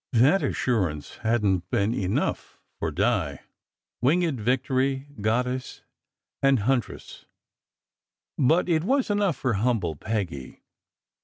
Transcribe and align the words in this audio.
That 0.13 0.41
assurance 0.41 1.17
hadn 1.17 1.59
t 1.61 1.65
been 1.69 1.93
enough 1.93 2.59
for 2.79 2.89
Di, 2.89 3.37
Winged 4.01 4.39
Victory, 4.41 5.05
Goddess, 5.21 5.83
and 6.41 6.61
Huntress, 6.61 7.25
but 8.35 8.67
it 8.67 8.83
was 8.83 9.11
enough 9.11 9.35
for 9.37 9.53
humble 9.53 9.95
Peggy. 9.95 10.63